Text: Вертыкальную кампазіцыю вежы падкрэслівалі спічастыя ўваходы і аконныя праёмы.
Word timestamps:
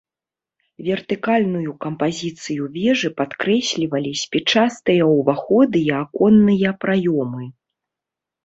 Вертыкальную 0.85 1.71
кампазіцыю 1.83 2.63
вежы 2.77 3.09
падкрэслівалі 3.19 4.11
спічастыя 4.23 5.03
ўваходы 5.17 5.77
і 5.91 5.95
аконныя 6.03 6.69
праёмы. 6.87 7.45